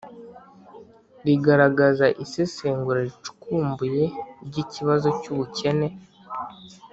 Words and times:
rigaragaza 1.25 2.05
isesengura 2.23 2.99
ricukumbuye 3.07 4.03
ry'ikibazo 4.47 5.07
cy'ubukene 5.21 5.87